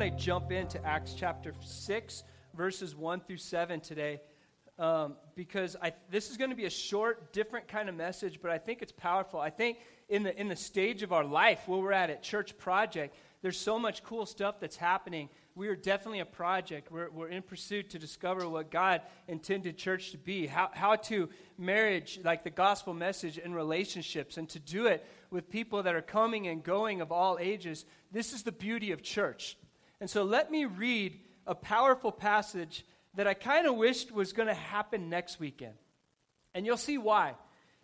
[0.00, 4.18] want to jump into Acts chapter 6, verses 1 through 7 today.
[4.78, 8.50] Um, because I, this is going to be a short, different kind of message, but
[8.50, 9.40] I think it's powerful.
[9.40, 9.76] I think
[10.08, 13.58] in the, in the stage of our life where we're at at Church Project, there's
[13.58, 15.28] so much cool stuff that's happening.
[15.54, 16.90] We are definitely a project.
[16.90, 21.28] We're, we're in pursuit to discover what God intended church to be, how, how to
[21.58, 26.00] marriage, like the gospel message, in relationships, and to do it with people that are
[26.00, 27.84] coming and going of all ages.
[28.10, 29.58] This is the beauty of church.
[30.00, 34.48] And so let me read a powerful passage that I kind of wished was going
[34.48, 35.74] to happen next weekend.
[36.54, 37.34] And you'll see why.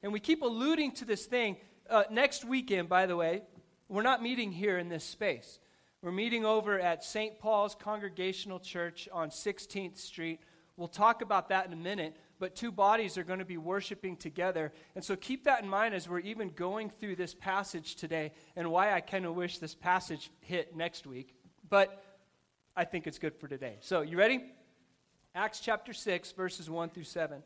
[0.03, 1.57] And we keep alluding to this thing.
[1.89, 3.43] Uh, next weekend, by the way,
[3.89, 5.59] we're not meeting here in this space.
[6.03, 7.39] We're meeting over at St.
[7.39, 10.41] Paul's Congregational Church on 16th Street.
[10.77, 14.17] We'll talk about that in a minute, but two bodies are going to be worshiping
[14.17, 14.73] together.
[14.95, 18.71] And so keep that in mind as we're even going through this passage today and
[18.71, 21.35] why I kind of wish this passage hit next week.
[21.69, 22.03] But
[22.77, 23.79] I think it's good for today.
[23.81, 24.45] So, you ready?
[25.35, 27.43] Acts chapter 6, verses 1 through 7.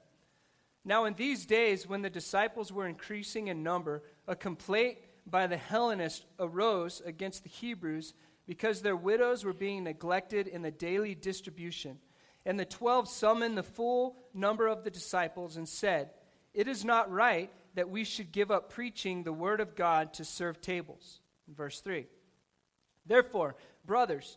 [0.85, 5.57] Now, in these days, when the disciples were increasing in number, a complaint by the
[5.57, 8.13] Hellenists arose against the Hebrews
[8.45, 11.99] because their widows were being neglected in the daily distribution.
[12.45, 16.11] And the twelve summoned the full number of the disciples and said,
[16.55, 20.25] It is not right that we should give up preaching the word of God to
[20.25, 21.21] serve tables.
[21.47, 22.07] Verse 3.
[23.07, 24.37] Therefore, brothers,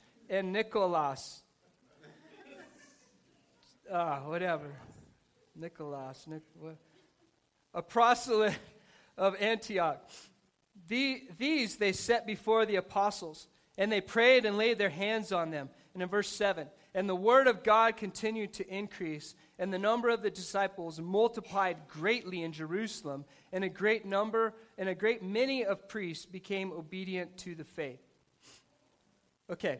[0.31, 1.43] and Nicholas.
[3.91, 4.73] Ah, whatever.
[5.53, 6.77] Nicholas, Nic- what?
[7.73, 8.57] a proselyte
[9.17, 10.01] of Antioch.
[10.87, 13.47] The, these they set before the apostles,
[13.77, 15.69] and they prayed and laid their hands on them.
[15.93, 20.07] And in verse 7, and the word of God continued to increase, and the number
[20.07, 25.65] of the disciples multiplied greatly in Jerusalem, and a great number and a great many
[25.65, 27.99] of priests became obedient to the faith.
[29.49, 29.79] Okay,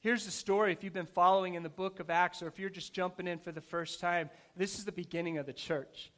[0.00, 2.70] here's the story if you've been following in the book of Acts, or if you're
[2.70, 4.30] just jumping in for the first time.
[4.56, 6.10] This is the beginning of the church.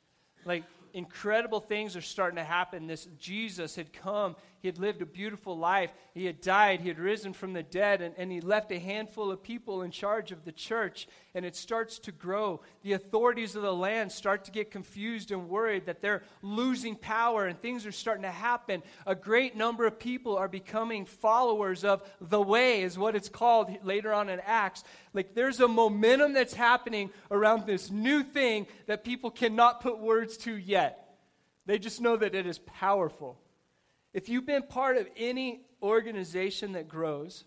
[0.45, 2.87] Like, incredible things are starting to happen.
[2.87, 6.99] This Jesus had come, he had lived a beautiful life, he had died, he had
[6.99, 10.45] risen from the dead, and, and he left a handful of people in charge of
[10.45, 12.61] the church, and it starts to grow.
[12.83, 17.47] The authorities of the land start to get confused and worried that they're losing power,
[17.47, 18.83] and things are starting to happen.
[19.07, 23.71] A great number of people are becoming followers of the way, is what it's called
[23.83, 24.85] later on in Acts.
[25.15, 30.37] Like there's a momentum that's happening around this new thing that people cannot put words
[30.39, 31.17] to yet.
[31.67, 33.39] They just know that it is powerful.
[34.13, 37.45] If you've been part of any organization that grows,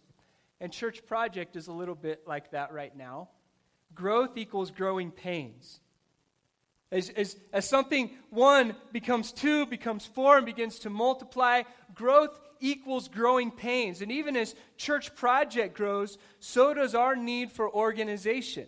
[0.61, 3.29] and Church Project is a little bit like that right now,
[3.93, 5.81] growth equals growing pains.
[6.91, 11.63] As, as, as something one becomes two, becomes four, and begins to multiply,
[11.93, 14.01] growth equals growing pains.
[14.01, 18.67] And even as church project grows, so does our need for organization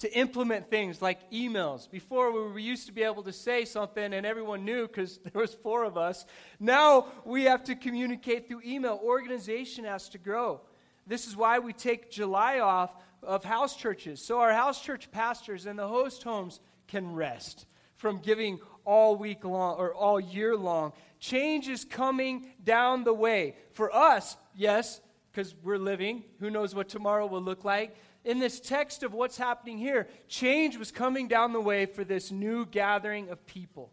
[0.00, 1.90] to implement things like emails.
[1.90, 5.54] Before we used to be able to say something and everyone knew because there was
[5.54, 6.26] four of us.
[6.60, 9.00] Now we have to communicate through email.
[9.02, 10.60] Organization has to grow.
[11.06, 14.20] This is why we take July off of house churches.
[14.20, 19.44] So our house church pastors and the host homes can rest from giving all week
[19.44, 20.92] long or all year long.
[21.18, 23.56] Change is coming down the way.
[23.72, 25.00] For us, yes,
[25.32, 26.24] because we're living.
[26.40, 27.96] Who knows what tomorrow will look like?
[28.26, 32.32] In this text of what's happening here, change was coming down the way for this
[32.32, 33.92] new gathering of people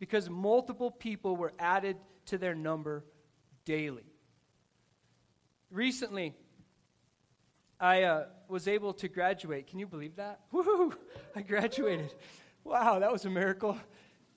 [0.00, 1.96] because multiple people were added
[2.26, 3.04] to their number
[3.64, 4.02] daily.
[5.70, 6.34] Recently,
[7.78, 9.68] I uh, was able to graduate.
[9.68, 10.40] Can you believe that?
[10.50, 10.92] Woo!
[11.36, 12.12] I graduated.
[12.64, 13.78] Wow, that was a miracle.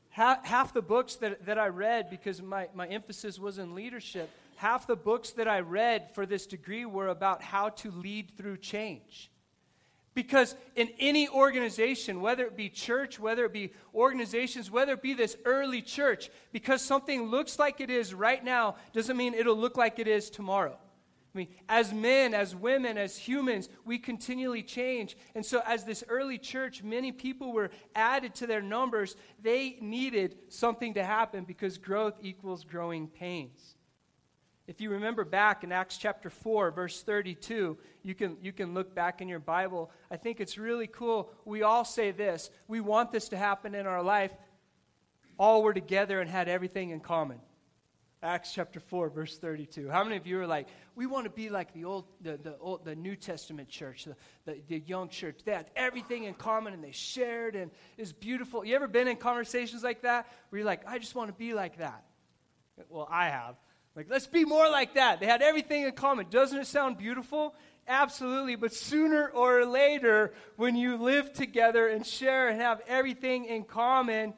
[0.09, 4.29] Half, half the books that, that I read, because my, my emphasis was in leadership,
[4.61, 8.57] half the books that I read for this degree were about how to lead through
[8.57, 9.31] change.
[10.13, 15.15] Because in any organization, whether it be church, whether it be organizations, whether it be
[15.15, 19.77] this early church, because something looks like it is right now doesn't mean it'll look
[19.77, 20.77] like it is tomorrow.
[21.33, 25.17] I mean, as men, as women, as humans, we continually change.
[25.33, 29.15] And so, as this early church, many people were added to their numbers.
[29.41, 33.75] They needed something to happen because growth equals growing pains.
[34.67, 38.93] If you remember back in Acts chapter 4, verse 32, you can, you can look
[38.93, 39.91] back in your Bible.
[40.09, 41.31] I think it's really cool.
[41.45, 44.31] We all say this we want this to happen in our life.
[45.37, 47.39] All were together and had everything in common.
[48.23, 49.89] Acts chapter 4, verse 32.
[49.89, 52.55] How many of you are like, we want to be like the old, the, the,
[52.59, 54.15] old, the New Testament church, the,
[54.45, 55.39] the, the young church?
[55.43, 58.63] They had everything in common and they shared and it's beautiful.
[58.63, 61.55] You ever been in conversations like that where you're like, I just want to be
[61.55, 62.05] like that?
[62.89, 63.55] Well, I have.
[63.95, 65.19] Like, let's be more like that.
[65.19, 66.27] They had everything in common.
[66.29, 67.55] Doesn't it sound beautiful?
[67.87, 68.55] Absolutely.
[68.55, 74.33] But sooner or later, when you live together and share and have everything in common,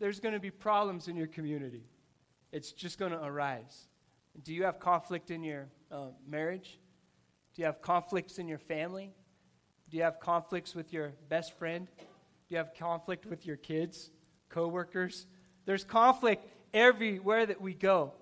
[0.00, 1.84] there's going to be problems in your community.
[2.52, 3.86] It's just going to arise.
[4.42, 6.78] Do you have conflict in your uh, marriage?
[7.54, 9.12] Do you have conflicts in your family?
[9.88, 11.86] Do you have conflicts with your best friend?
[11.96, 14.10] Do you have conflict with your kids,
[14.48, 15.26] coworkers?
[15.64, 18.12] There's conflict everywhere that we go.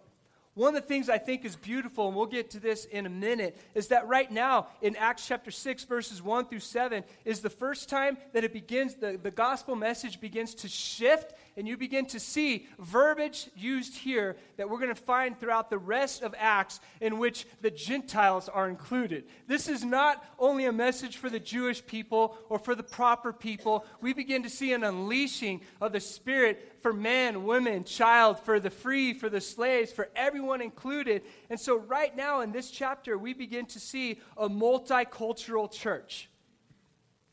[0.54, 3.10] One of the things I think is beautiful, and we'll get to this in a
[3.10, 7.50] minute, is that right now in Acts chapter 6, verses 1 through 7, is the
[7.50, 12.06] first time that it begins, the, the gospel message begins to shift and you begin
[12.06, 16.80] to see verbiage used here that we're going to find throughout the rest of Acts
[17.00, 19.24] in which the Gentiles are included.
[19.46, 23.84] This is not only a message for the Jewish people or for the proper people.
[24.00, 28.70] We begin to see an unleashing of the Spirit for men, women, child, for the
[28.70, 31.22] free, for the slaves, for everyone included.
[31.50, 36.28] And so, right now in this chapter, we begin to see a multicultural church.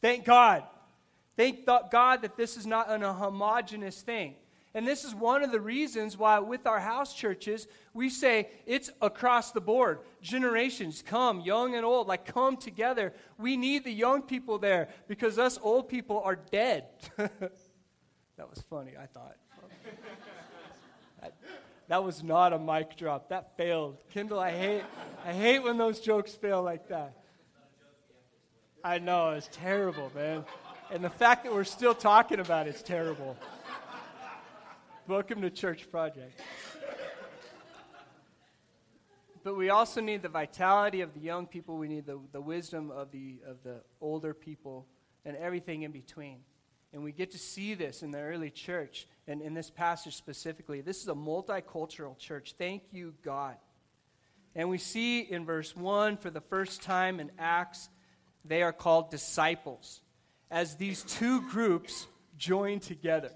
[0.02, 0.64] Thank God.
[1.38, 4.36] Thank God that this is not an, a homogenous thing.
[4.74, 8.90] And this is one of the reasons why, with our house churches, we say it's
[9.02, 10.00] across the board.
[10.22, 13.14] Generations come, young and old, like come together.
[13.38, 16.86] We need the young people there because us old people are dead.
[17.18, 19.36] that was funny, I thought.
[21.22, 21.34] that,
[21.90, 23.28] that was not a mic drop.
[23.28, 23.98] That failed.
[24.14, 24.84] Kendall, I hate,
[25.26, 27.18] I hate when those jokes fail like that.
[28.86, 30.46] I know, it's terrible, man.
[30.92, 33.38] And the fact that we're still talking about it's terrible.
[35.08, 36.38] Welcome to Church Project.
[39.42, 41.78] But we also need the vitality of the young people.
[41.78, 44.86] We need the, the wisdom of the, of the older people
[45.24, 46.40] and everything in between.
[46.92, 50.82] And we get to see this in the early church and in this passage specifically.
[50.82, 52.56] This is a multicultural church.
[52.58, 53.56] Thank you, God.
[54.56, 57.88] And we see in verse 1 for the first time in Acts,
[58.44, 60.02] they are called disciples
[60.52, 62.08] as these two groups
[62.38, 63.32] join together.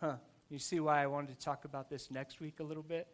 [0.00, 0.16] Huh.
[0.50, 3.06] You see why I wanted to talk about this next week a little bit?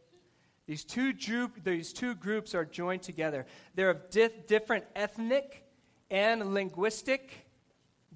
[0.66, 3.46] These two, group, these two groups are joined together.
[3.74, 5.64] They're of di- different ethnic
[6.10, 7.46] and linguistic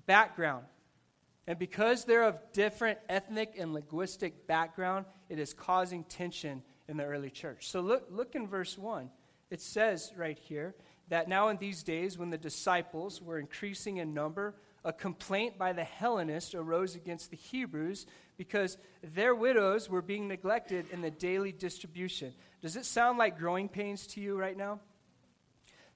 [0.07, 0.65] background.
[1.47, 7.05] And because they're of different ethnic and linguistic background, it is causing tension in the
[7.05, 7.69] early church.
[7.69, 9.11] So look, look in verse 1.
[9.51, 10.75] It says right here
[11.13, 15.75] that now in these days, when the disciples were increasing in number, a complaint by
[15.75, 18.07] the Hellenists arose against the Hebrews
[18.39, 22.33] because their widows were being neglected in the daily distribution.
[22.63, 24.81] Does it sound like growing pains to you right now?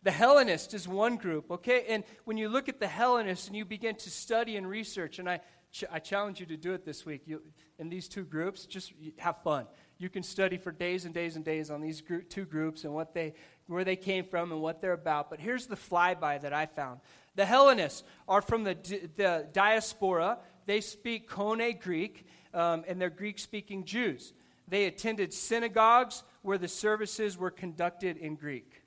[0.03, 1.87] The Hellenist is one group, okay?
[1.89, 5.31] And when you look at the Hellenists and you begin to study and research, and
[5.31, 5.40] I,
[5.73, 7.40] ch- I challenge you to do it this week you,
[7.79, 9.67] in these two groups, just have fun.
[9.99, 13.14] You can study for days and days and days on these two groups and what
[13.14, 13.33] they
[13.66, 15.30] where they came from and what they're about.
[15.30, 17.00] But here's the flyby that I found.
[17.35, 18.75] The Hellenists are from the,
[19.16, 20.38] the diaspora.
[20.66, 24.32] They speak Koine Greek, um, and they're Greek speaking Jews.
[24.68, 28.82] They attended synagogues where the services were conducted in Greek.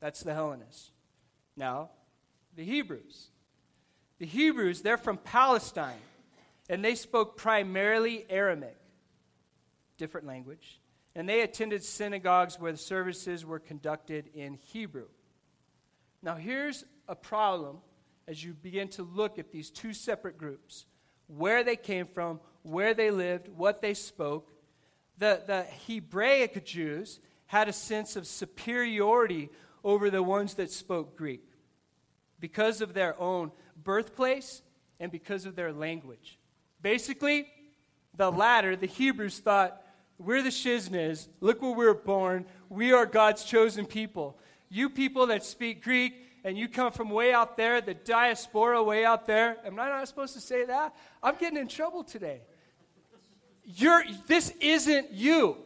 [0.00, 0.90] That's the Hellenists.
[1.56, 1.90] Now,
[2.56, 3.28] the Hebrews.
[4.18, 6.00] The Hebrews, they're from Palestine,
[6.68, 8.76] and they spoke primarily Aramaic,
[9.96, 10.80] different language
[11.14, 15.08] and they attended synagogues where the services were conducted in Hebrew.
[16.22, 17.78] Now, here's a problem
[18.26, 20.86] as you begin to look at these two separate groups
[21.26, 24.50] where they came from, where they lived, what they spoke.
[25.18, 29.50] The, the Hebraic Jews had a sense of superiority
[29.84, 31.44] over the ones that spoke Greek
[32.40, 33.52] because of their own
[33.82, 34.62] birthplace
[35.00, 36.38] and because of their language.
[36.80, 37.48] Basically,
[38.16, 39.81] the latter, the Hebrews thought,
[40.24, 41.28] we're the shizniz.
[41.40, 42.46] Look where we were born.
[42.68, 44.38] We are God's chosen people.
[44.68, 46.14] You people that speak Greek
[46.44, 49.58] and you come from way out there, the diaspora way out there.
[49.64, 50.94] Am I not supposed to say that?
[51.22, 52.40] I'm getting in trouble today.
[53.64, 55.56] You're, this isn't you.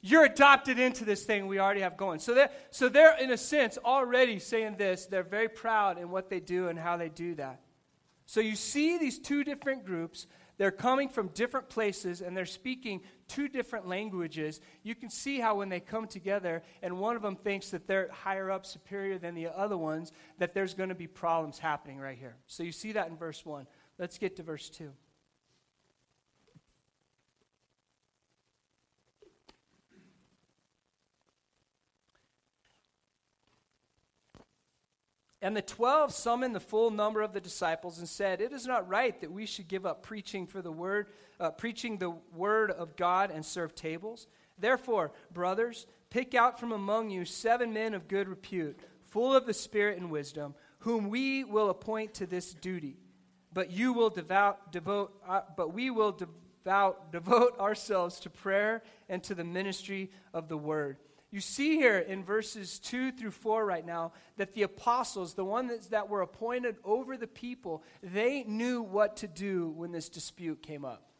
[0.00, 2.18] You're adopted into this thing we already have going.
[2.18, 5.06] So they're, so they're, in a sense, already saying this.
[5.06, 7.60] They're very proud in what they do and how they do that.
[8.26, 10.26] So you see these two different groups
[10.62, 14.60] they're coming from different places and they're speaking two different languages.
[14.84, 18.08] You can see how when they come together and one of them thinks that they're
[18.12, 22.16] higher up, superior than the other ones, that there's going to be problems happening right
[22.16, 22.36] here.
[22.46, 23.66] So you see that in verse 1.
[23.98, 24.92] Let's get to verse 2.
[35.42, 38.88] And the twelve summoned the full number of the disciples and said, It is not
[38.88, 41.08] right that we should give up preaching for the word,
[41.40, 44.28] uh, preaching the word of God and serve tables.
[44.56, 49.52] Therefore, brothers, pick out from among you seven men of good repute, full of the
[49.52, 52.96] Spirit and wisdom, whom we will appoint to this duty.
[53.52, 59.20] But you will devout, devote, uh, but we will devout, devote ourselves to prayer and
[59.24, 60.98] to the ministry of the word.
[61.32, 65.88] You see here in verses 2 through 4 right now that the apostles, the ones
[65.88, 70.84] that were appointed over the people, they knew what to do when this dispute came
[70.84, 71.10] up.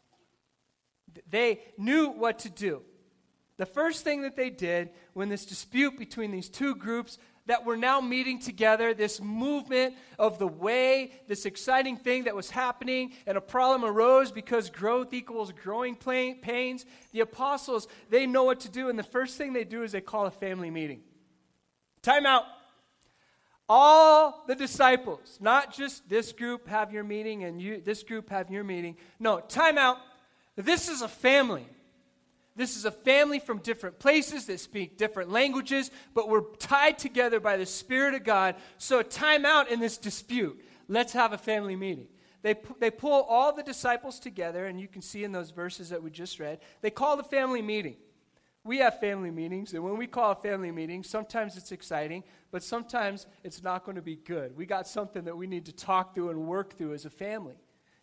[1.27, 2.83] They knew what to do.
[3.57, 7.75] The first thing that they did when this dispute between these two groups that were
[7.75, 13.37] now meeting together, this movement of the way, this exciting thing that was happening, and
[13.37, 16.85] a problem arose because growth equals growing pains.
[17.11, 20.01] The apostles, they know what to do, and the first thing they do is they
[20.01, 21.01] call a family meeting.
[22.01, 22.45] Time out.
[23.67, 28.51] All the disciples, not just this group have your meeting and you, this group have
[28.51, 28.97] your meeting.
[29.19, 29.97] No, time out.
[30.55, 31.65] This is a family.
[32.55, 37.39] This is a family from different places that speak different languages, but we're tied together
[37.39, 38.55] by the Spirit of God.
[38.77, 40.63] So, time out in this dispute.
[40.87, 42.07] Let's have a family meeting.
[42.43, 46.03] They, they pull all the disciples together, and you can see in those verses that
[46.03, 47.95] we just read, they call the family meeting.
[48.65, 52.63] We have family meetings, and when we call a family meeting, sometimes it's exciting, but
[52.63, 54.55] sometimes it's not going to be good.
[54.55, 57.55] We got something that we need to talk through and work through as a family.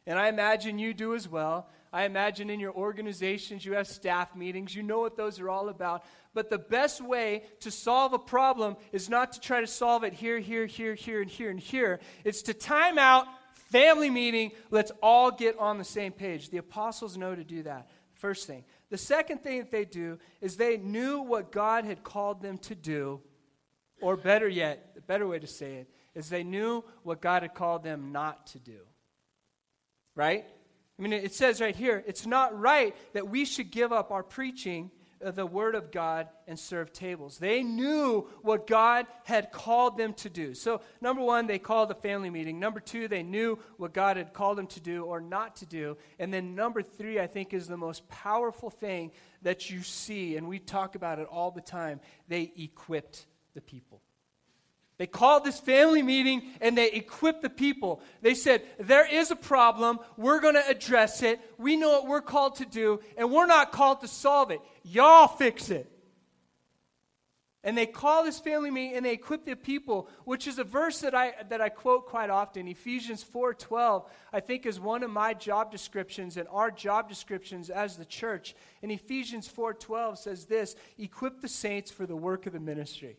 [0.07, 1.69] And I imagine you do as well.
[1.93, 4.75] I imagine in your organizations you have staff meetings.
[4.75, 6.05] You know what those are all about.
[6.33, 10.13] But the best way to solve a problem is not to try to solve it
[10.13, 11.99] here, here, here, here, and here, and here.
[12.25, 13.27] It's to time out,
[13.71, 14.53] family meeting.
[14.71, 16.51] Let's all get on the same page.
[16.51, 17.89] The apostles know to do that.
[18.15, 18.65] First thing.
[18.91, 22.75] The second thing that they do is they knew what God had called them to
[22.75, 23.21] do,
[24.01, 27.55] or better yet, the better way to say it is they knew what God had
[27.55, 28.79] called them not to do.
[30.15, 30.45] Right?
[31.01, 34.23] I mean, it says right here, it's not right that we should give up our
[34.23, 34.91] preaching
[35.23, 37.39] the Word of God and serve tables.
[37.39, 40.53] They knew what God had called them to do.
[40.53, 42.61] So, number one, they called a family meeting.
[42.61, 45.97] Number two, they knew what God had called them to do or not to do.
[46.19, 50.49] And then number three, I think, is the most powerful thing that you see, and
[50.49, 52.01] we talk about it all the time.
[52.29, 54.03] They equipped the people.
[55.01, 58.03] They called this family meeting and they equipped the people.
[58.21, 59.99] They said, There is a problem.
[60.19, 61.41] We're going to address it.
[61.57, 64.61] We know what we're called to do, and we're not called to solve it.
[64.83, 65.91] Y'all fix it.
[67.65, 71.01] And they call this family meeting and they equip the people, which is a verse
[71.01, 72.69] that I, that I quote quite often.
[72.69, 74.05] Ephesians 4.12,
[74.35, 78.55] I think, is one of my job descriptions and our job descriptions as the church.
[78.83, 83.17] And Ephesians 4.12 says this, equip the saints for the work of the ministry.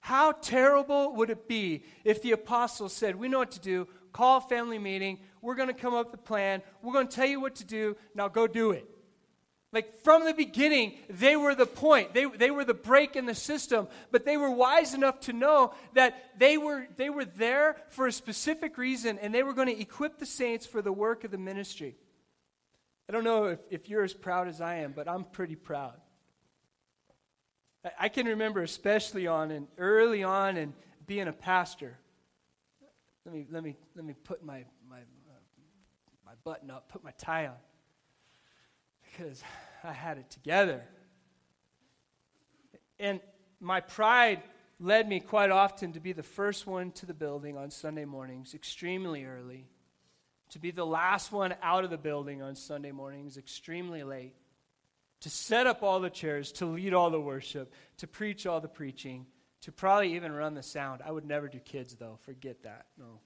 [0.00, 4.38] How terrible would it be if the apostles said, We know what to do, call
[4.38, 7.26] a family meeting, we're going to come up with a plan, we're going to tell
[7.26, 8.86] you what to do, now go do it.
[9.72, 12.12] Like from the beginning, they were the point.
[12.12, 15.74] They, they were the break in the system, but they were wise enough to know
[15.94, 19.80] that they were, they were there for a specific reason and they were going to
[19.80, 21.96] equip the saints for the work of the ministry.
[23.08, 25.94] I don't know if, if you're as proud as I am, but I'm pretty proud.
[27.98, 30.74] I can remember especially on and early on and
[31.06, 31.96] being a pastor.
[33.24, 35.32] Let me let me let me put my my uh,
[36.26, 37.56] my button up, put my tie on,
[39.02, 39.42] because
[39.82, 40.82] I had it together.
[42.98, 43.20] And
[43.60, 44.42] my pride
[44.78, 48.54] led me quite often to be the first one to the building on Sunday mornings,
[48.54, 49.66] extremely early,
[50.50, 54.34] to be the last one out of the building on Sunday mornings, extremely late
[55.20, 58.68] to set up all the chairs, to lead all the worship, to preach all the
[58.68, 59.26] preaching,
[59.62, 61.02] to probably even run the sound.
[61.04, 62.18] I would never do kids, though.
[62.22, 62.86] Forget that.
[62.98, 63.20] No.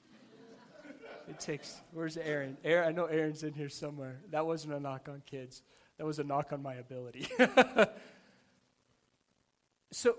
[1.28, 2.56] It takes, where's Aaron?
[2.64, 2.88] Aaron?
[2.88, 4.20] I know Aaron's in here somewhere.
[4.30, 5.62] That wasn't a knock on kids,
[5.98, 7.26] that was a knock on my ability.
[9.92, 10.16] so,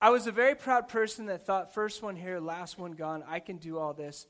[0.00, 3.40] I was a very proud person that thought, first one here, last one gone, I
[3.40, 4.26] can do all this.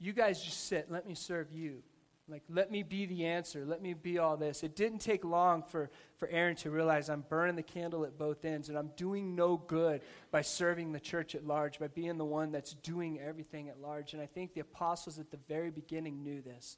[0.00, 1.82] You guys just sit, let me serve you.
[2.30, 3.64] Like, let me be the answer.
[3.64, 4.62] Let me be all this.
[4.62, 8.44] It didn't take long for, for Aaron to realize I'm burning the candle at both
[8.44, 12.26] ends and I'm doing no good by serving the church at large, by being the
[12.26, 14.12] one that's doing everything at large.
[14.12, 16.76] And I think the apostles at the very beginning knew this.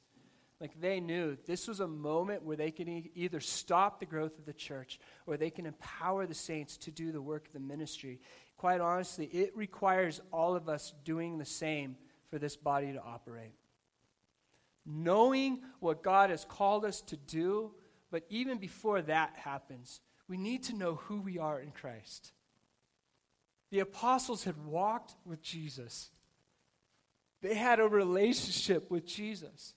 [0.61, 4.37] Like they knew this was a moment where they could e- either stop the growth
[4.37, 7.59] of the church or they can empower the saints to do the work of the
[7.59, 8.21] ministry.
[8.57, 11.97] Quite honestly, it requires all of us doing the same
[12.29, 13.53] for this body to operate.
[14.93, 17.71] Knowing what God has called us to do,
[18.09, 22.31] but even before that happens, we need to know who we are in Christ.
[23.69, 26.09] The apostles had walked with Jesus.
[27.41, 29.73] They had a relationship with Jesus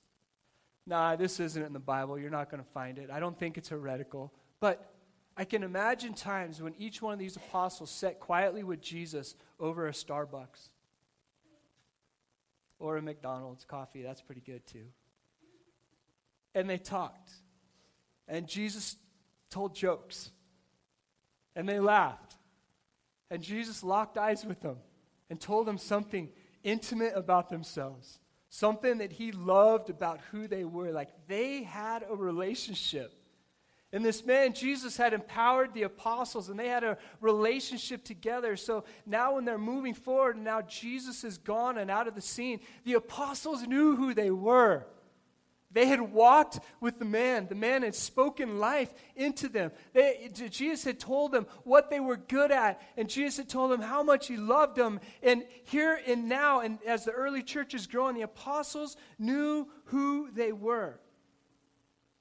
[0.86, 2.18] nah, this isn't in the Bible.
[2.18, 3.10] You're not going to find it.
[3.10, 4.32] I don't think it's heretical.
[4.60, 4.92] But
[5.36, 9.88] I can imagine times when each one of these apostles sat quietly with Jesus over
[9.88, 10.68] a Starbucks
[12.78, 14.02] or a McDonald's coffee.
[14.02, 14.86] That's pretty good too.
[16.54, 17.32] And they talked.
[18.28, 18.96] And Jesus
[19.50, 20.30] told jokes.
[21.56, 22.36] And they laughed.
[23.30, 24.76] And Jesus locked eyes with them
[25.30, 26.30] and told them something
[26.62, 28.18] intimate about themselves
[28.54, 30.92] something that he loved about who they were.
[30.92, 33.12] Like they had a relationship.
[33.92, 38.56] And this man, Jesus, had empowered the apostles and they had a relationship together.
[38.56, 42.20] So now, when they're moving forward and now Jesus is gone and out of the
[42.20, 44.86] scene, the apostles knew who they were.
[45.74, 47.48] They had walked with the man.
[47.48, 49.72] The man had spoken life into them.
[49.92, 53.82] They, Jesus had told them what they were good at, and Jesus had told them
[53.82, 55.00] how much he loved them.
[55.20, 60.30] And here and now, and as the early church is growing, the apostles knew who
[60.30, 61.00] they were.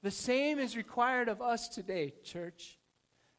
[0.02, 2.76] The same is required of us today, church.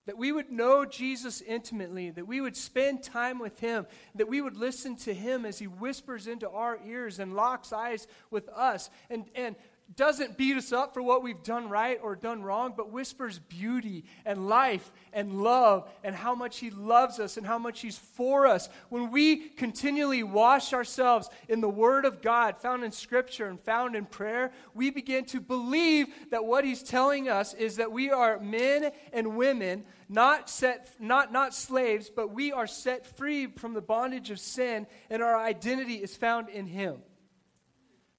[0.05, 4.39] That we would know Jesus intimately, that we would spend time with him, that we
[4.39, 8.89] would listen to him as he whispers into our ears and locks eyes with us.
[9.09, 9.55] And, and
[9.93, 14.03] doesn't beat us up for what we've done right or done wrong, but whispers beauty
[14.25, 18.47] and life and love and how much He loves us and how much He's for
[18.47, 18.67] us.
[18.89, 23.95] When we continually wash ourselves in the Word of God, found in Scripture and found
[23.95, 28.39] in prayer, we begin to believe that what He's telling us is that we are
[28.39, 33.81] men and women, not, set, not, not slaves, but we are set free from the
[33.81, 37.03] bondage of sin, and our identity is found in Him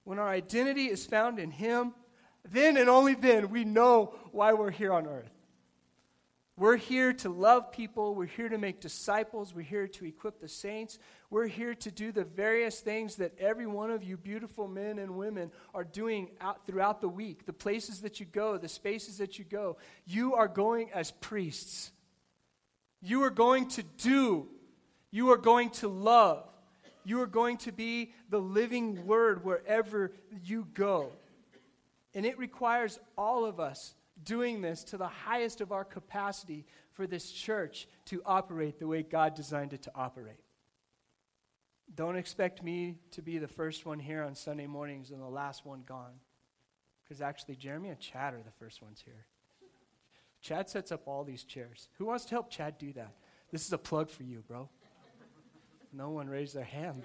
[0.07, 1.93] when our identity is found in Him,
[2.49, 5.33] then and only then we know why we're here on earth.
[6.55, 8.15] We're here to love people.
[8.15, 9.53] We're here to make disciples.
[9.53, 10.97] We're here to equip the saints.
[11.29, 15.17] We're here to do the various things that every one of you beautiful men and
[15.17, 17.45] women are doing out throughout the week.
[17.45, 19.75] The places that you go, the spaces that you go.
[20.05, 21.91] You are going as priests.
[23.01, 24.47] You are going to do.
[25.11, 26.46] You are going to love.
[27.07, 30.11] You are going to be the living word wherever
[30.43, 31.13] you go.
[32.13, 37.07] And it requires all of us doing this to the highest of our capacity for
[37.07, 40.41] this church to operate the way God designed it to operate.
[41.95, 45.65] Don't expect me to be the first one here on Sunday mornings and the last
[45.65, 46.19] one gone.
[47.05, 49.27] Because actually, Jeremy and Chad are the first ones here.
[50.41, 51.87] Chad sets up all these chairs.
[51.99, 53.13] Who wants to help Chad do that?
[53.49, 54.67] This is a plug for you, bro.
[55.97, 57.01] No one raised their hand,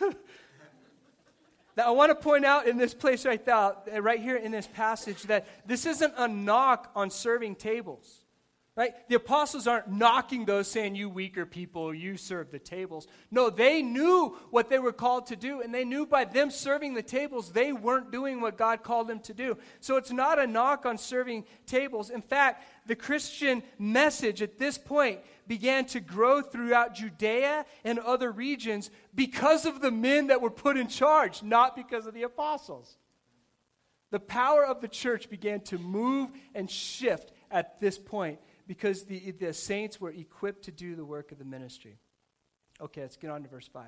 [0.00, 0.10] though.
[1.76, 4.66] now, I want to point out in this place right, now, right here in this
[4.66, 8.25] passage that this isn't a knock on serving tables.
[8.76, 8.92] Right?
[9.08, 13.08] The apostles aren't knocking those saying, You weaker people, you serve the tables.
[13.30, 16.92] No, they knew what they were called to do, and they knew by them serving
[16.92, 19.56] the tables, they weren't doing what God called them to do.
[19.80, 22.10] So it's not a knock on serving tables.
[22.10, 28.30] In fact, the Christian message at this point began to grow throughout Judea and other
[28.30, 32.98] regions because of the men that were put in charge, not because of the apostles.
[34.10, 39.30] The power of the church began to move and shift at this point because the,
[39.32, 41.98] the saints were equipped to do the work of the ministry.
[42.80, 43.84] Okay, let's get on to verse 5.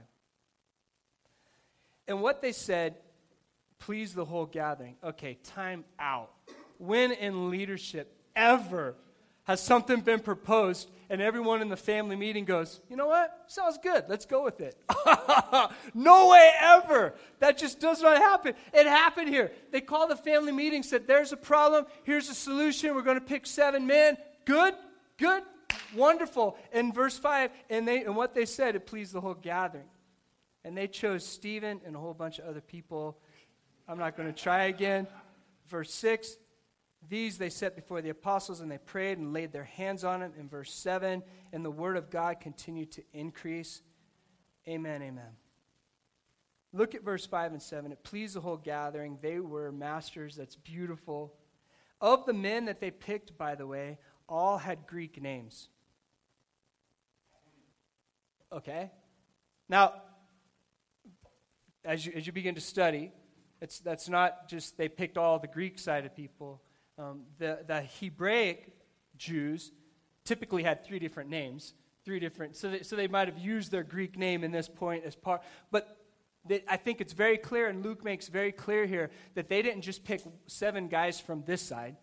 [2.06, 2.96] And what they said
[3.78, 4.96] pleased the whole gathering.
[5.04, 6.30] Okay, time out.
[6.78, 8.94] When in leadership ever
[9.44, 13.44] has something been proposed and everyone in the family meeting goes, you know what?
[13.46, 14.04] Sounds good.
[14.08, 14.76] Let's go with it.
[15.94, 17.14] no way ever.
[17.40, 18.54] That just does not happen.
[18.74, 19.52] It happened here.
[19.70, 21.86] They called the family meeting, said, there's a problem.
[22.04, 22.94] Here's a solution.
[22.94, 24.18] We're going to pick seven men.
[24.48, 24.72] Good,
[25.18, 25.42] good,
[25.94, 26.56] wonderful.
[26.72, 29.90] In verse 5, and, they, and what they said, it pleased the whole gathering.
[30.64, 33.18] And they chose Stephen and a whole bunch of other people.
[33.86, 35.06] I'm not going to try again.
[35.68, 36.38] Verse 6,
[37.10, 40.32] these they set before the apostles, and they prayed and laid their hands on them.
[40.40, 43.82] In verse 7, and the word of God continued to increase.
[44.66, 45.36] Amen, amen.
[46.72, 47.92] Look at verse 5 and 7.
[47.92, 49.18] It pleased the whole gathering.
[49.20, 50.36] They were masters.
[50.36, 51.34] That's beautiful.
[52.00, 55.68] Of the men that they picked, by the way, all had Greek names.
[58.52, 58.90] Okay?
[59.68, 59.94] Now,
[61.84, 63.12] as you, as you begin to study,
[63.60, 66.62] it's, that's not just they picked all the Greek side of people.
[66.98, 68.74] Um, the, the Hebraic
[69.16, 69.72] Jews
[70.24, 73.82] typically had three different names, three different, so they, so they might have used their
[73.82, 75.96] Greek name in this point as part, but
[76.46, 79.82] they, I think it's very clear, and Luke makes very clear here, that they didn't
[79.82, 81.96] just pick seven guys from this side.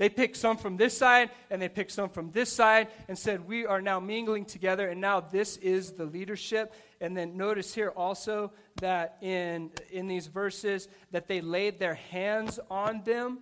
[0.00, 3.46] They picked some from this side and they picked some from this side and said,
[3.46, 6.72] We are now mingling together, and now this is the leadership.
[7.02, 12.58] And then notice here also that in, in these verses that they laid their hands
[12.70, 13.40] on them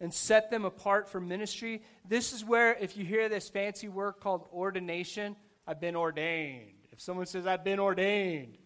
[0.00, 1.82] and set them apart for ministry.
[2.08, 6.78] This is where, if you hear this fancy word called ordination, I've been ordained.
[6.92, 8.56] If someone says, I've been ordained,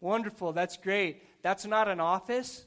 [0.00, 1.20] wonderful, that's great.
[1.42, 2.64] That's not an office.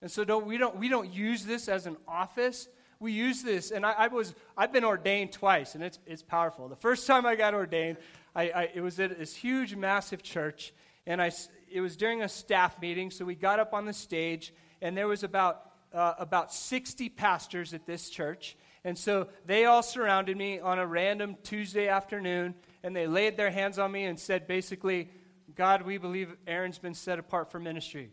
[0.00, 2.68] And so don't, we, don't, we don't use this as an office
[3.04, 6.68] we use this, and I, I, was I've been ordained twice, and it's it's powerful.
[6.68, 7.98] The first time I got ordained,
[8.34, 10.72] I, I, it was at this huge, massive church,
[11.06, 11.30] and I
[11.70, 13.10] it was during a staff meeting.
[13.10, 17.74] So we got up on the stage, and there was about uh, about 60 pastors
[17.74, 22.96] at this church, and so they all surrounded me on a random Tuesday afternoon, and
[22.96, 25.10] they laid their hands on me and said, basically,
[25.54, 28.10] God, we believe Aaron's been set apart for ministry.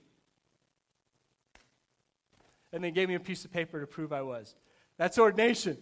[2.73, 4.55] And they gave me a piece of paper to prove I was.
[5.01, 5.79] That's ordination.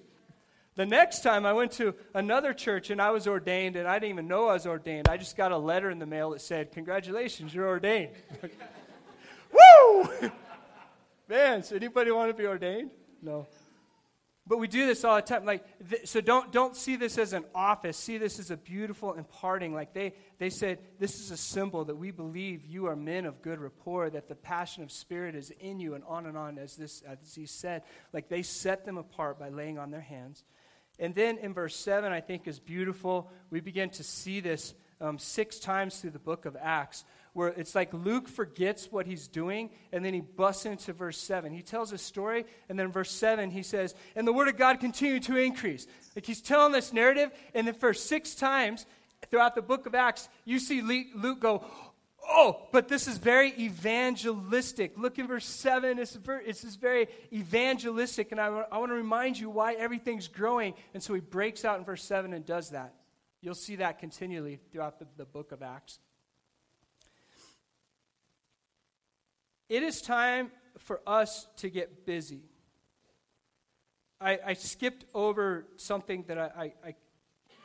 [0.76, 4.12] The next time I went to another church and I was ordained, and I didn't
[4.14, 5.10] even know I was ordained.
[5.10, 8.12] I just got a letter in the mail that said, Congratulations, you're ordained.
[9.52, 10.10] Woo!
[11.28, 12.92] Man, so anybody want to be ordained?
[13.22, 13.46] No.
[14.50, 15.46] But we do this all the time.
[15.46, 17.96] Like, th- so don't, don't see this as an office.
[17.96, 19.76] See this as a beautiful imparting.
[19.76, 23.44] Like they, they said, this is a symbol that we believe you are men of
[23.44, 26.76] good rapport, that the passion of spirit is in you, and on and on, as,
[26.76, 27.84] this, as he said.
[28.12, 30.44] Like they set them apart by laying on their hands.
[30.98, 33.32] And then in verse 7, I think is beautiful.
[33.52, 37.06] We begin to see this um, six times through the book of Acts,
[37.39, 41.54] where it's like Luke forgets what he's doing, and then he busts into verse 7.
[41.54, 44.82] He tells a story, and then verse 7, he says, And the word of God
[44.82, 45.88] continued to increase.
[46.17, 48.86] Like he's telling this narrative, and then for six times
[49.32, 51.63] throughout the book of Acts, you see Luke go,
[52.28, 54.97] Oh, but this is very evangelistic.
[54.97, 55.97] Look in verse 7.
[55.97, 60.73] It's, it's this very evangelistic, and I, I want to remind you why everything's growing.
[60.93, 62.95] And so he breaks out in verse 7 and does that.
[63.41, 65.99] You'll see that continually throughout the, the book of Acts.
[69.70, 72.42] It is time for us to get busy.
[74.20, 76.96] I, I skipped over something that I, I,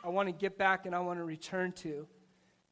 [0.03, 2.07] I want to get back and I want to return to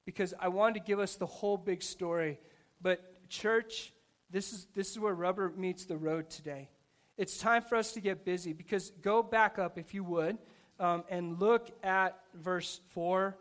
[0.05, 2.39] because I wanted to give us the whole big story.
[2.79, 3.91] But, church,
[4.29, 6.69] this is, this is where rubber meets the road today.
[7.17, 10.37] It's time for us to get busy because go back up, if you would,
[10.79, 13.35] um, and look at verse 4.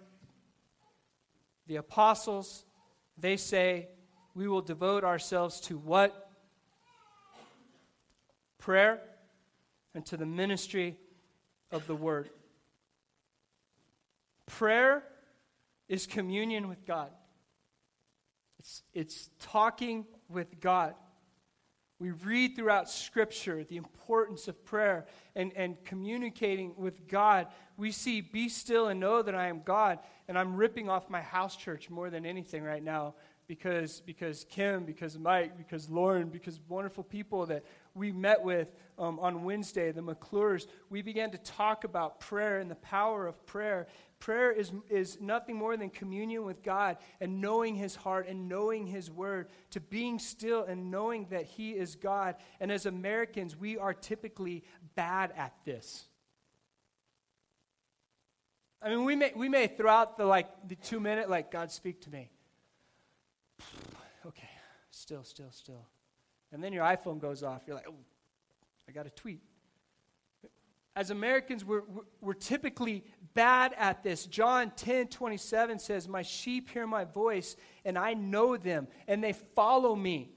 [1.66, 2.64] The apostles,
[3.18, 3.88] they say,
[4.34, 6.30] we will devote ourselves to what?
[8.58, 9.00] Prayer
[9.94, 10.96] and to the ministry
[11.70, 12.30] of the word.
[14.46, 15.02] Prayer
[15.88, 17.10] is communion with God.
[18.58, 20.94] It's, it's talking with God.
[21.98, 27.46] We read throughout Scripture the importance of prayer and, and communicating with God.
[27.76, 30.00] We see, be still and know that I am God.
[30.26, 33.14] And I'm ripping off my house church more than anything right now
[33.46, 39.18] because, because Kim, because Mike, because Lauren, because wonderful people that we met with um,
[39.18, 43.88] on Wednesday, the McClures, we began to talk about prayer and the power of prayer.
[44.20, 48.86] Prayer is, is nothing more than communion with God and knowing His heart and knowing
[48.86, 52.36] His word, to being still and knowing that He is God.
[52.60, 54.62] And as Americans, we are typically
[54.94, 56.04] bad at this.
[58.80, 62.00] I mean, we may, we may throughout the like the two minute, like, God speak
[62.02, 62.30] to me
[64.26, 64.48] okay,
[64.90, 65.86] still, still, still.
[66.52, 67.62] And then your iPhone goes off.
[67.66, 67.94] You're like, oh,
[68.88, 69.42] I got a tweet.
[70.94, 71.82] As Americans, we're,
[72.20, 74.26] we're typically bad at this.
[74.26, 79.32] John 10 27 says, My sheep hear my voice, and I know them, and they
[79.32, 80.30] follow me.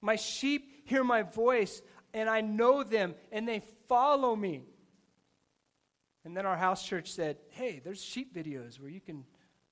[0.00, 4.64] My sheep hear my voice, and I know them, and they follow me.
[6.24, 9.24] And then our house church said, Hey, there's sheep videos where you can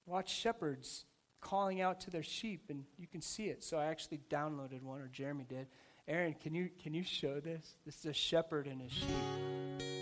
[0.06, 1.06] watch shepherds
[1.44, 3.62] calling out to their sheep, and you can see it.
[3.62, 5.68] So I actually downloaded one, or Jeremy did.
[6.08, 7.76] Aaron, can you can you show this?
[7.86, 9.93] This is a shepherd and his sheep.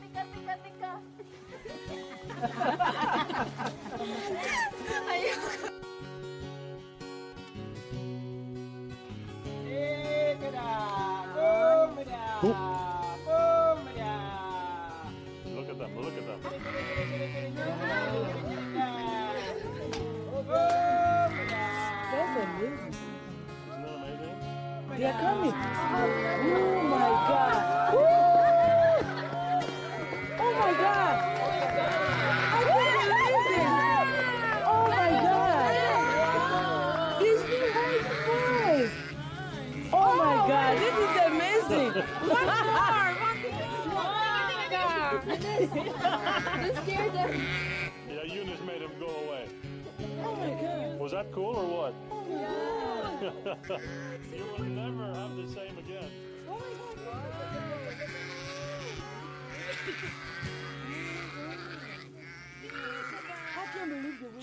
[0.00, 0.54] Tika, tika.
[0.64, 0.90] Tika,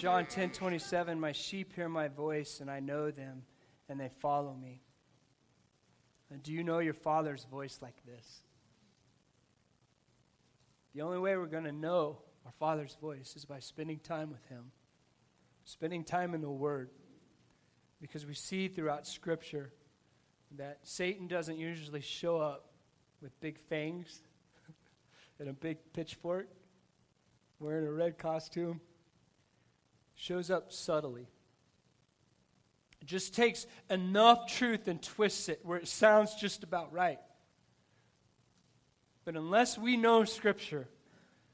[0.04, 3.44] John 10 27, my sheep hear my voice, and I know them,
[3.88, 4.82] and they follow me.
[6.30, 8.42] And do you know your father's voice like this?
[10.94, 14.46] The only way we're going to know our father's voice is by spending time with
[14.48, 14.74] him,
[15.64, 16.90] spending time in the word.
[18.02, 19.72] Because we see throughout Scripture
[20.58, 22.74] that Satan doesn't usually show up
[23.22, 24.22] with big fangs
[25.40, 26.50] and a big pitchfork,
[27.62, 28.82] wearing a red costume
[30.16, 31.28] shows up subtly.
[33.02, 37.20] It just takes enough truth and twists it where it sounds just about right.
[39.26, 40.88] But unless we know Scripture,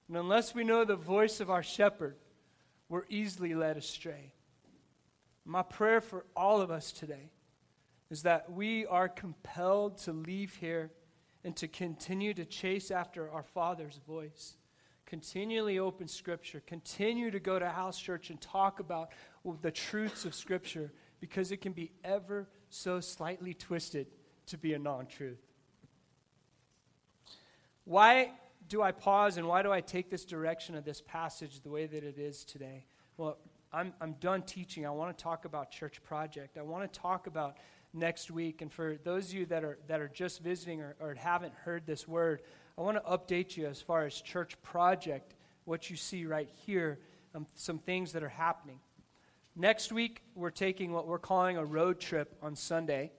[0.08, 2.18] and unless we know the voice of our shepherd,
[2.88, 4.34] we're easily led astray.
[5.46, 7.32] My prayer for all of us today
[8.10, 10.92] is that we are compelled to leave here
[11.44, 14.58] and to continue to chase after our Father's voice
[15.10, 19.10] continually open Scripture, continue to go to house church and talk about
[19.62, 24.08] the truths of Scripture because it can be ever so slightly twisted
[24.46, 25.42] to be a non truth.
[27.86, 28.34] Why
[28.68, 31.88] do I pause and why do I take this direction of this passage the way
[31.88, 32.86] that it is today?
[33.18, 33.38] Well,
[33.74, 34.86] I'm, I'm done teaching.
[34.86, 36.58] I want to talk about Church Project.
[36.58, 37.58] I want to talk about
[37.94, 38.62] next week.
[38.62, 41.88] And for those of you that are, that are just visiting or, or haven't heard
[41.88, 42.42] this word,
[42.80, 47.00] I want to update you as far as Church Project, what you see right here,
[47.36, 48.80] um, some things that are happening.
[49.54, 53.12] Next week, we're taking what we're calling a road trip on Sunday,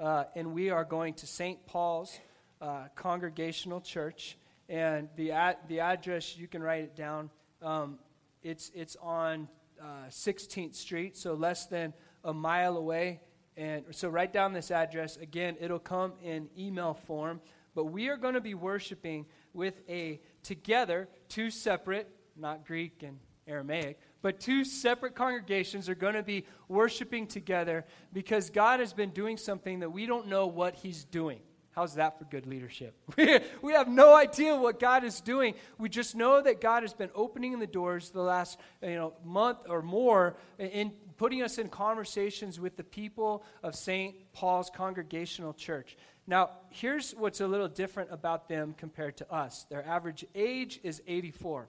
[0.00, 1.66] uh, and we are going to St.
[1.66, 2.18] Paul's
[2.62, 4.38] uh, Congregational Church.
[4.70, 7.28] And the, ad- the address, you can write it down.
[7.60, 7.98] Um,
[8.42, 9.46] it's, it's on
[9.78, 11.92] uh, 16th Street, so less than
[12.24, 13.20] a mile away.
[13.58, 15.18] And so write down this address.
[15.18, 17.42] Again, it'll come in email form.
[17.74, 23.18] But we are going to be worshiping with a together, two separate, not Greek and
[23.46, 29.10] Aramaic, but two separate congregations are going to be worshiping together because God has been
[29.10, 31.40] doing something that we don't know what He's doing.
[31.72, 32.94] How's that for good leadership?
[33.62, 35.54] we have no idea what God is doing.
[35.78, 39.58] We just know that God has been opening the doors the last you know, month
[39.66, 44.14] or more in putting us in conversations with the people of St.
[44.34, 45.96] Paul's Congregational Church.
[46.26, 49.66] Now, here's what's a little different about them compared to us.
[49.68, 51.68] Their average age is 84.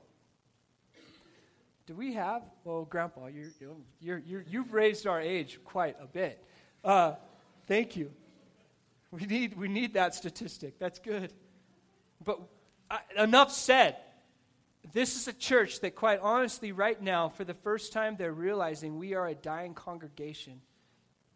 [1.85, 2.43] Do we have?
[2.63, 6.43] Well, Grandpa, you're, you're, you've raised our age quite a bit.
[6.83, 7.15] Uh,
[7.67, 8.11] thank you.
[9.11, 10.79] We need, we need that statistic.
[10.79, 11.33] That's good.
[12.23, 12.39] But
[12.89, 13.97] uh, enough said.
[14.91, 18.97] This is a church that, quite honestly, right now, for the first time, they're realizing
[18.97, 20.61] we are a dying congregation.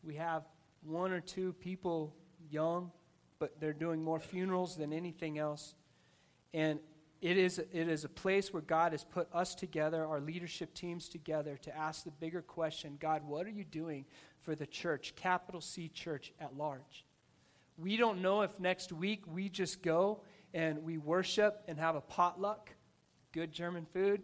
[0.03, 0.43] We have
[0.83, 2.13] one or two people
[2.49, 2.91] young,
[3.39, 5.75] but they're doing more funerals than anything else.
[6.53, 6.79] And
[7.21, 11.09] it is, it is a place where God has put us together, our leadership teams
[11.09, 14.05] together, to ask the bigger question God, what are you doing
[14.41, 17.05] for the church, capital C church at large?
[17.77, 20.21] We don't know if next week we just go
[20.53, 22.71] and we worship and have a potluck,
[23.31, 24.23] good German food,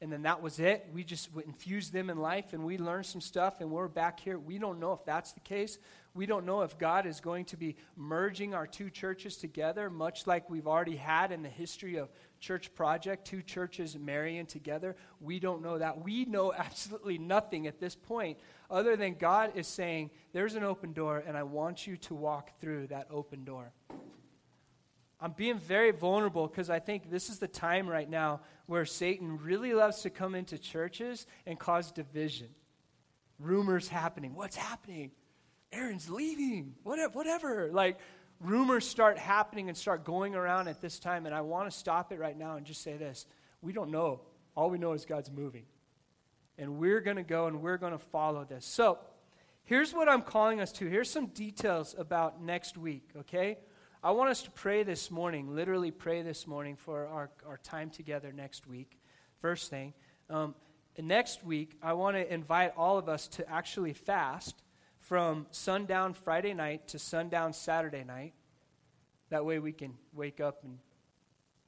[0.00, 0.88] and then that was it.
[0.92, 4.38] We just infused them in life and we learned some stuff and we're back here.
[4.38, 5.78] We don't know if that's the case.
[6.14, 10.26] We don't know if God is going to be merging our two churches together, much
[10.26, 12.08] like we've already had in the history of
[12.40, 14.96] Church Project, two churches marrying together.
[15.20, 16.02] We don't know that.
[16.02, 18.38] We know absolutely nothing at this point
[18.70, 22.60] other than God is saying, There's an open door, and I want you to walk
[22.60, 23.72] through that open door.
[25.20, 29.38] I'm being very vulnerable because I think this is the time right now where Satan
[29.38, 32.48] really loves to come into churches and cause division.
[33.38, 34.34] Rumors happening.
[34.34, 35.10] What's happening?
[35.72, 36.74] Aaron's leaving.
[36.82, 37.12] Whatever.
[37.14, 37.70] whatever.
[37.72, 37.98] Like,
[38.40, 41.26] rumors start happening and start going around at this time.
[41.26, 43.26] And I want to stop it right now and just say this
[43.62, 44.20] we don't know.
[44.54, 45.64] All we know is God's moving.
[46.58, 48.64] And we're going to go and we're going to follow this.
[48.64, 48.98] So,
[49.64, 50.86] here's what I'm calling us to.
[50.86, 53.58] Here's some details about next week, okay?
[54.06, 57.90] I want us to pray this morning, literally pray this morning for our, our time
[57.90, 59.00] together next week.
[59.40, 59.94] First thing.
[60.30, 60.54] Um,
[60.96, 64.62] next week, I want to invite all of us to actually fast
[65.00, 68.34] from sundown Friday night to sundown Saturday night.
[69.30, 70.78] That way we can wake up and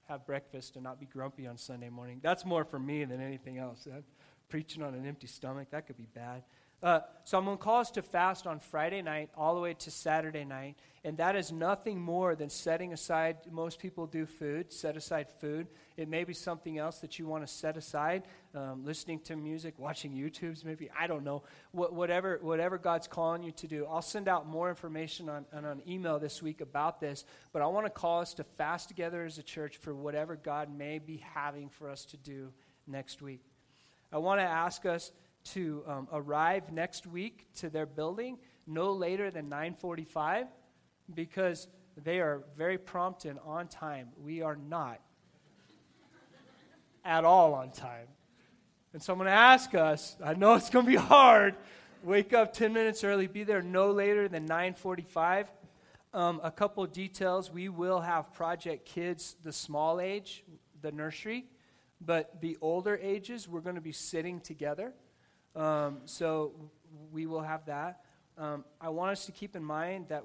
[0.08, 2.20] have breakfast and not be grumpy on Sunday morning.
[2.22, 3.82] That's more for me than anything else.
[3.82, 4.04] That,
[4.48, 6.44] preaching on an empty stomach, that could be bad.
[6.80, 9.74] Uh, so I'm going to call us to fast on Friday night all the way
[9.74, 10.76] to Saturday night.
[11.04, 15.66] And that is nothing more than setting aside, most people do food, set aside food.
[15.96, 19.74] It may be something else that you want to set aside, um, listening to music,
[19.78, 21.42] watching YouTubes, maybe, I don't know.
[21.72, 23.86] Wh- whatever, whatever God's calling you to do.
[23.86, 27.24] I'll send out more information on, on an email this week about this.
[27.52, 30.68] But I want to call us to fast together as a church for whatever God
[30.76, 32.52] may be having for us to do
[32.86, 33.40] next week.
[34.12, 35.12] I want to ask us
[35.52, 40.46] to um, arrive next week to their building no later than 9:45
[41.14, 44.10] because they are very prompt and on time.
[44.22, 45.00] We are not
[47.04, 48.06] at all on time.
[48.92, 51.54] And so I'm going to ask us, I know it's going to be hard,
[52.02, 55.46] wake up 10 minutes early, be there no later than 9:45.
[56.14, 60.42] Um, a couple details, we will have Project Kids the small age,
[60.80, 61.46] the nursery,
[62.00, 64.94] but the older ages we're going to be sitting together.
[65.58, 66.52] Um, so
[67.10, 68.02] we will have that.
[68.36, 70.22] Um, I want us to keep in mind that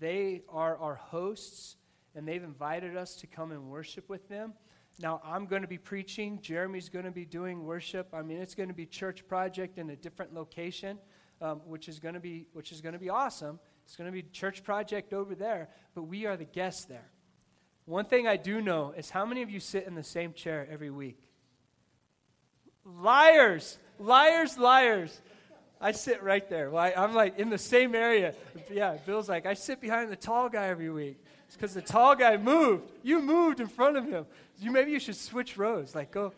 [0.00, 1.76] they are our hosts
[2.16, 4.54] and they've invited us to come and worship with them.
[4.98, 6.40] Now, I'm going to be preaching.
[6.42, 8.08] Jeremy's going to be doing worship.
[8.12, 10.98] I mean, it's going to be church project in a different location,
[11.40, 13.60] um, which is going to be which is going to be awesome.
[13.84, 17.10] It's going to be church project over there, but we are the guests there.
[17.86, 20.66] One thing I do know is how many of you sit in the same chair
[20.70, 21.18] every week?
[22.84, 25.20] Liars, liars, liars.
[25.80, 26.70] I sit right there.
[26.70, 28.34] Well, I, am like in the same area.
[28.70, 31.22] Yeah, Bill's like, I sit behind the tall guy every week.
[31.46, 32.90] It's because the tall guy moved.
[33.02, 34.26] You moved in front of him.
[34.58, 35.94] You, maybe you should switch rows.
[35.94, 36.32] Like, go.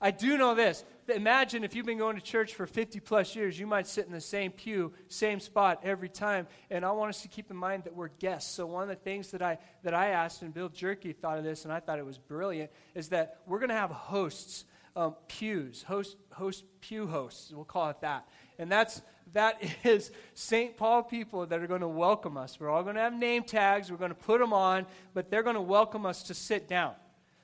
[0.00, 0.84] I do know this.
[1.08, 4.12] Imagine if you've been going to church for 50 plus years, you might sit in
[4.12, 6.46] the same pew, same spot every time.
[6.70, 8.52] And I want us to keep in mind that we're guests.
[8.52, 11.44] So one of the things that I that I asked, and Bill Jerky thought of
[11.44, 14.64] this, and I thought it was brilliant, is that we're going to have hosts
[14.96, 18.26] um, pews, host, host pew hosts, we'll call it that.
[18.58, 19.02] And that's
[19.32, 20.76] that is St.
[20.76, 22.58] Paul people that are going to welcome us.
[22.60, 23.90] We're all going to have name tags.
[23.90, 26.94] We're going to put them on, but they're going to welcome us to sit down.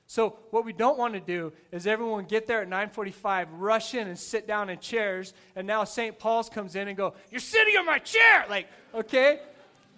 [0.07, 4.07] So what we don't want to do is everyone get there at 9:45, rush in
[4.07, 6.17] and sit down in chairs, and now St.
[6.17, 9.39] Paul's comes in and go, "You're sitting on my chair!" Like, okay,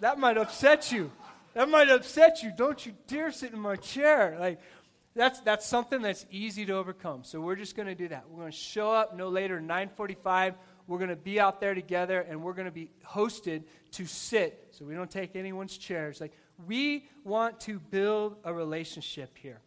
[0.00, 1.10] that might upset you.
[1.54, 2.52] That might upset you.
[2.54, 4.36] Don't you dare sit in my chair.
[4.38, 4.60] Like,
[5.14, 7.24] that's, that's something that's easy to overcome.
[7.24, 8.24] So we're just going to do that.
[8.30, 10.54] We're going to show up no later than 945.
[10.86, 14.68] We're going to be out there together, and we're going to be hosted to sit
[14.70, 16.20] so we don't take anyone's chairs.
[16.20, 16.32] Like,
[16.66, 19.60] we want to build a relationship here.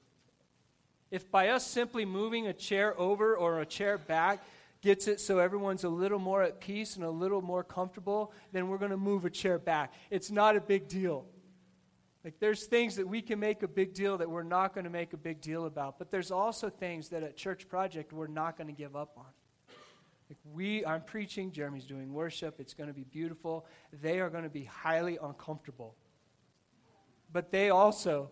[1.11, 4.43] If by us simply moving a chair over or a chair back
[4.81, 8.67] gets it so everyone's a little more at peace and a little more comfortable, then
[8.67, 9.93] we're going to move a chair back.
[10.09, 11.25] It's not a big deal.
[12.25, 14.89] Like, there's things that we can make a big deal that we're not going to
[14.89, 15.99] make a big deal about.
[15.99, 19.27] But there's also things that at Church Project we're not going to give up on.
[20.27, 22.55] Like we, I'm preaching, Jeremy's doing worship.
[22.59, 23.67] It's going to be beautiful.
[24.01, 25.93] They are going to be highly uncomfortable.
[27.31, 28.31] But they also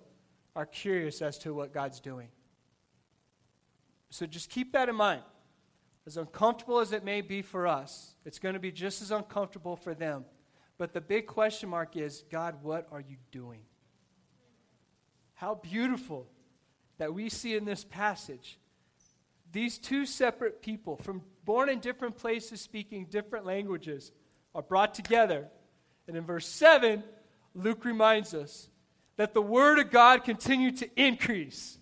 [0.55, 2.29] are curious as to what God's doing.
[4.09, 5.21] So just keep that in mind.
[6.07, 9.75] As uncomfortable as it may be for us, it's going to be just as uncomfortable
[9.75, 10.25] for them.
[10.79, 13.61] But the big question mark is God, what are you doing?
[15.43, 16.25] How beautiful
[16.99, 18.57] that we see in this passage
[19.51, 24.13] these two separate people from born in different places speaking different languages
[24.55, 25.49] are brought together.
[26.07, 27.03] And in verse 7,
[27.55, 28.69] Luke reminds us
[29.17, 31.77] that the word of God continued to increase.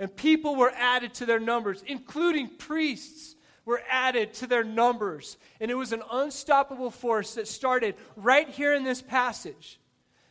[0.00, 5.36] And people were added to their numbers, including priests were added to their numbers.
[5.60, 9.78] And it was an unstoppable force that started right here in this passage.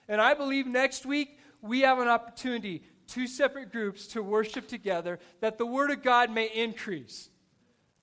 [0.09, 5.19] And I believe next week we have an opportunity, two separate groups, to worship together
[5.41, 7.29] that the Word of God may increase.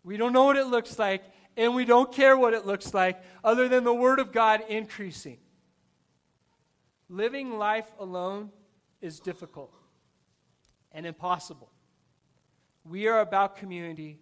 [0.04, 1.22] We don't know what it looks like,
[1.56, 5.38] and we don't care what it looks like, other than the Word of God increasing.
[7.08, 8.50] Living life alone
[9.00, 9.74] is difficult
[10.92, 11.70] and impossible.
[12.84, 14.18] We are about community,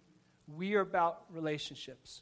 [0.47, 2.21] we are about relationships.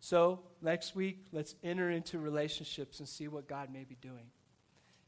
[0.00, 4.30] So, next week, let's enter into relationships and see what God may be doing.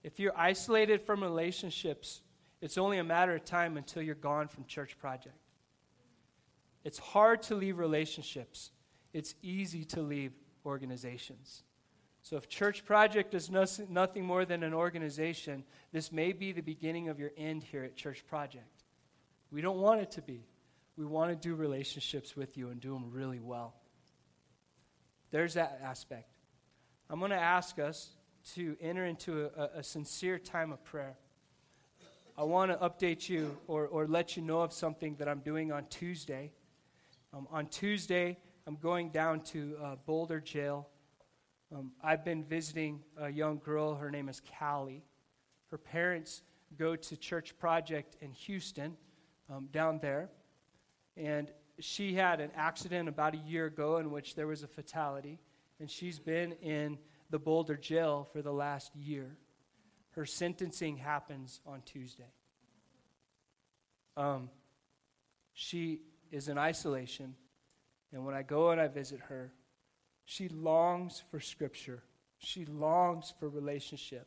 [0.03, 2.22] If you're isolated from relationships,
[2.61, 5.36] it's only a matter of time until you're gone from Church Project.
[6.84, 8.70] It's hard to leave relationships,
[9.12, 10.32] it's easy to leave
[10.64, 11.62] organizations.
[12.22, 16.61] So, if Church Project is no, nothing more than an organization, this may be the
[16.61, 18.84] beginning of your end here at Church Project.
[19.51, 20.44] We don't want it to be.
[20.96, 23.74] We want to do relationships with you and do them really well.
[25.30, 26.28] There's that aspect.
[27.09, 28.11] I'm going to ask us
[28.55, 31.16] to enter into a, a sincere time of prayer.
[32.36, 35.72] I want to update you or, or let you know of something that I'm doing
[35.72, 36.53] on Tuesday.
[37.34, 40.88] Um, on Tuesday, I'm going down to uh, Boulder Jail.
[41.74, 43.95] Um, I've been visiting a young girl.
[43.95, 45.05] Her name is Callie.
[45.70, 46.43] Her parents
[46.78, 48.97] go to Church Project in Houston,
[49.49, 50.30] um, down there.
[51.16, 55.38] And she had an accident about a year ago in which there was a fatality.
[55.78, 56.99] And she's been in
[57.31, 59.37] the Boulder jail for the last year.
[60.11, 62.33] Her sentencing happens on Tuesday.
[64.16, 64.51] Um,
[65.55, 66.01] she
[66.31, 67.35] is in isolation,
[68.12, 69.53] and when I go and I visit her,
[70.24, 72.03] she longs for Scripture.
[72.39, 74.26] She longs for relationship.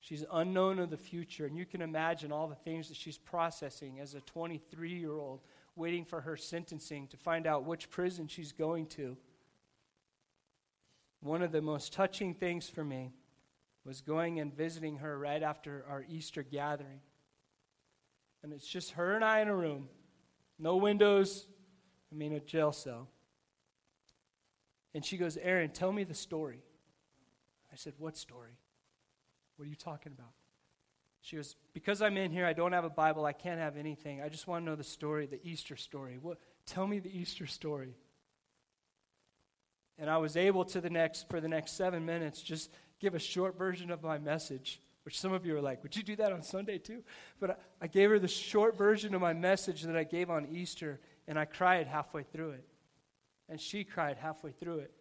[0.00, 4.00] She's unknown of the future, and you can imagine all the things that she's processing
[4.00, 5.40] as a 23 year old
[5.76, 9.16] waiting for her sentencing to find out which prison she's going to.
[11.20, 13.12] One of the most touching things for me
[13.84, 17.00] was going and visiting her right after our Easter gathering.
[18.42, 19.88] And it's just her and I in a room,
[20.58, 21.46] no windows,
[22.10, 23.08] I mean, a jail cell.
[24.94, 26.62] And she goes, Aaron, tell me the story.
[27.72, 28.58] I said, What story?
[29.56, 30.32] What are you talking about?
[31.20, 34.22] She goes, Because I'm in here, I don't have a Bible, I can't have anything.
[34.22, 36.18] I just want to know the story, the Easter story.
[36.20, 37.94] What, tell me the Easter story.
[40.00, 42.70] And I was able to the next, for the next seven minutes, just
[43.00, 46.02] give a short version of my message, which some of you are like, would you
[46.02, 47.04] do that on Sunday too?
[47.38, 50.46] But I, I gave her the short version of my message that I gave on
[50.50, 52.64] Easter, and I cried halfway through it.
[53.48, 54.92] And she cried halfway through it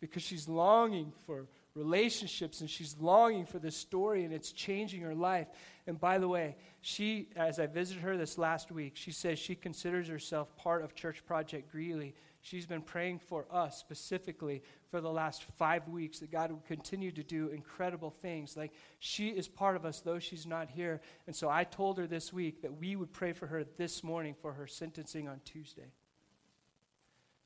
[0.00, 5.14] because she's longing for relationships and she's longing for this story and it's changing her
[5.14, 5.46] life.
[5.86, 9.54] And by the way, she, as I visited her this last week, she says she
[9.54, 12.14] considers herself part of Church Project Greeley.
[12.44, 17.12] She's been praying for us specifically for the last five weeks that God would continue
[17.12, 18.56] to do incredible things.
[18.56, 21.00] Like she is part of us, though she's not here.
[21.28, 24.34] And so I told her this week that we would pray for her this morning
[24.42, 25.92] for her sentencing on Tuesday.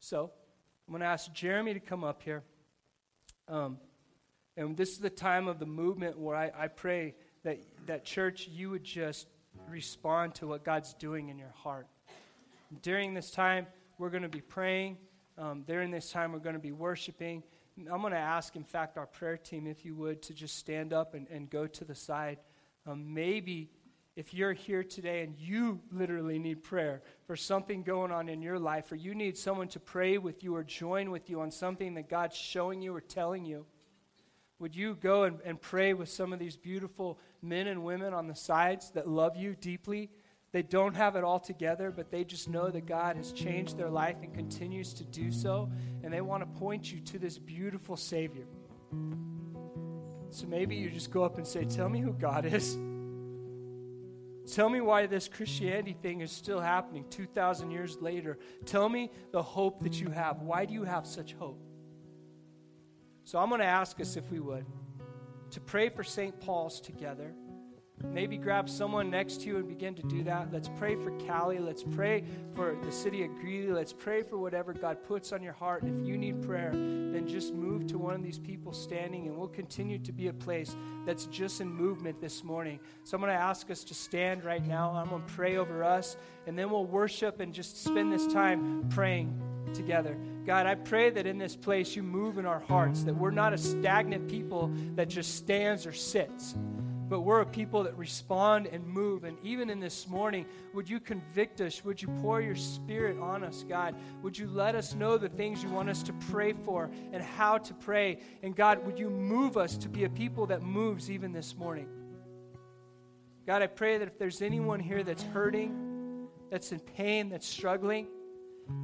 [0.01, 0.31] So
[0.89, 2.43] I'm going to ask Jeremy to come up here.
[3.49, 3.77] Um,
[4.57, 8.49] and this is the time of the movement where I, I pray that, that church,
[8.49, 9.27] you would just
[9.69, 11.87] respond to what God's doing in your heart.
[12.81, 13.67] During this time,
[13.99, 14.99] we're going to be praying.
[15.39, 17.43] Um, during this time, we're going to be worshiping.
[17.79, 20.93] I'm going to ask, in fact, our prayer team, if you would, to just stand
[20.93, 22.39] up and, and go to the side.
[22.87, 23.71] Um, maybe
[24.17, 28.59] if you're here today and you literally need prayer for something going on in your
[28.59, 31.95] life, or you need someone to pray with you or join with you on something
[31.95, 33.67] that God's showing you or telling you,
[34.59, 38.27] would you go and, and pray with some of these beautiful men and women on
[38.27, 40.11] the sides that love you deeply?
[40.53, 43.91] They don't have it all together, but they just know that God has changed their
[43.91, 45.71] life and continues to do so,
[46.03, 48.47] and they want to point you to this beautiful Savior.
[50.31, 52.77] So maybe you just go up and say, Tell me who God is.
[54.53, 58.39] Tell me why this Christianity thing is still happening 2,000 years later.
[58.65, 60.41] Tell me the hope that you have.
[60.41, 61.61] Why do you have such hope?
[63.25, 64.65] So I'm going to ask us, if we would,
[65.51, 66.39] to pray for St.
[66.41, 67.35] Paul's together.
[68.05, 70.53] Maybe grab someone next to you and begin to do that.
[70.53, 71.59] Let's pray for Cali.
[71.59, 72.25] Let's pray
[72.55, 73.73] for the city of Greeley.
[73.73, 75.83] Let's pray for whatever God puts on your heart.
[75.83, 79.49] If you need prayer, then just move to one of these people standing, and we'll
[79.49, 80.77] continue to be a place
[81.07, 82.81] that's just in movement this morning.
[83.05, 84.91] So I'm going to ask us to stand right now.
[84.91, 86.17] I'm going to pray over us,
[86.47, 89.41] and then we'll worship and just spend this time praying
[89.73, 90.19] together.
[90.45, 93.53] God, I pray that in this place you move in our hearts, that we're not
[93.53, 96.55] a stagnant people that just stands or sits,
[97.09, 99.25] but we're a people that respond and move.
[99.25, 101.85] And even in this morning, would you convict us?
[101.85, 103.95] Would you pour your spirit on us, God?
[104.23, 107.59] Would you let us know the things you want us to pray for and how
[107.59, 108.19] to pray?
[108.43, 111.89] And God, would you move us to be a people that moves even this morning?
[113.47, 118.09] God, I pray that if there's anyone here that's hurting, that's in pain, that's struggling,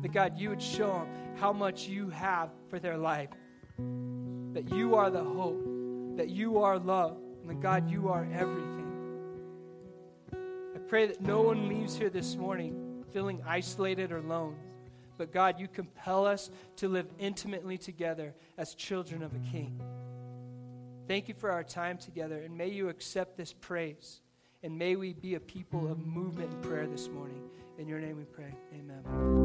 [0.02, 3.30] that God, you would show them how much you have for their life.
[4.52, 8.90] That you are the hope, that you are love, and that God, you are everything.
[10.32, 14.56] I pray that no one leaves here this morning feeling isolated or alone.
[15.18, 19.80] But God, you compel us to live intimately together as children of a king.
[21.06, 24.20] Thank you for our time together, and may you accept this praise.
[24.62, 27.42] And may we be a people of movement and prayer this morning.
[27.78, 28.54] In your name we pray.
[28.72, 29.41] Amen.